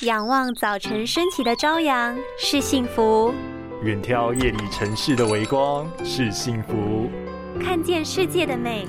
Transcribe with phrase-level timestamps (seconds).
[0.00, 3.32] 仰望早晨升起的朝阳是幸福，
[3.82, 7.08] 远眺夜里城市的微光是幸福，
[7.62, 8.88] 看见世界的美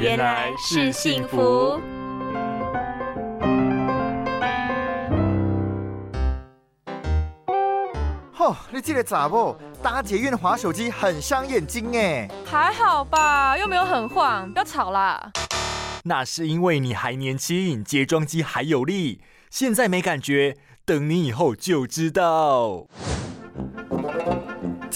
[0.00, 1.78] 原来是幸福。
[8.32, 12.26] 吼，你这个咋不搭捷运滑手机很伤眼睛哎。
[12.46, 15.30] 还好吧，又没有很晃，不要吵啦。
[16.08, 22.86] 那是因为你还年轻，接桩肌还有力，现在没感觉，等你以后就知道。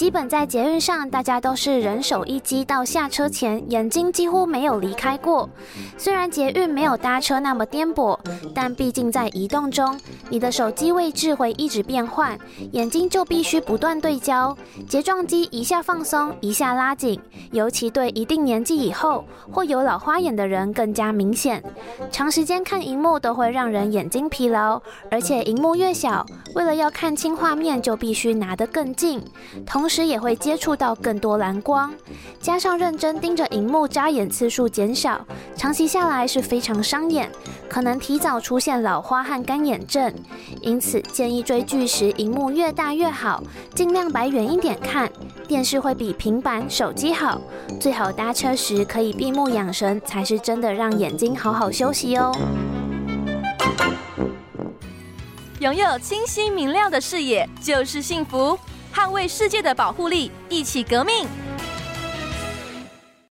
[0.01, 5.47] 基本在捷运上，大家都是人手一机，到下车前眼睛几乎没有离开过。
[5.95, 8.17] 虽然捷运没有搭车那么颠簸，
[8.51, 9.95] 但毕竟在移动中，
[10.31, 12.35] 你的手机位置会一直变换，
[12.71, 14.57] 眼睛就必须不断对焦。
[14.89, 17.21] 睫状肌一下放松，一下拉紧，
[17.51, 21.63] 尤其对一定年纪以后或有老花眼的人更加明显。
[22.09, 29.23] 长时间看荧幕都会让人眼睛疲劳，而且荧幕越小，为了要看清画面，就必须拿得更近，
[29.63, 29.90] 同。
[29.91, 31.93] 时也会接触到更多蓝光，
[32.39, 35.19] 加上认真盯着荧幕，眨眼次数减少，
[35.57, 37.29] 长期下来是非常伤眼，
[37.67, 40.13] 可能提早出现老花和干眼症。
[40.61, 43.43] 因此建议追剧时，荧幕越大越好，
[43.75, 45.11] 尽量摆远一点看。
[45.45, 47.41] 电视会比平板、手机好，
[47.77, 52.33] 最好搭车时可以闭目养神，才是真的让眼睛好好休息哦。
[55.59, 58.57] 拥有清晰明亮的视野就是幸福。
[58.93, 61.25] 捍卫世界的保护力，一起革命。